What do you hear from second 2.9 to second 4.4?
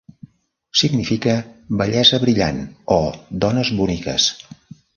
o "dones boniques".